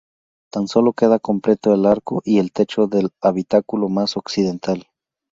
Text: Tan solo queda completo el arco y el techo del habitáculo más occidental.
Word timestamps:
Tan 0.51 0.67
solo 0.67 0.93
queda 0.93 1.19
completo 1.19 1.75
el 1.75 1.85
arco 1.85 2.23
y 2.25 2.39
el 2.39 2.51
techo 2.51 2.87
del 2.87 3.11
habitáculo 3.21 3.87
más 3.87 4.17
occidental. 4.17 4.87